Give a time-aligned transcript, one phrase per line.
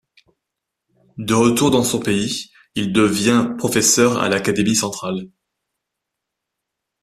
[1.19, 5.27] De retour dans son pays, il devient professeur à l'Académie Centrale.